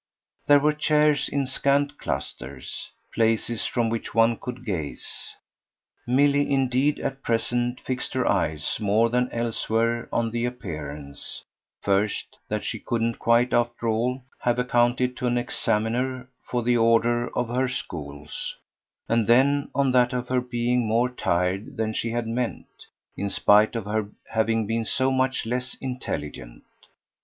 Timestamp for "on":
10.11-10.31, 19.75-19.91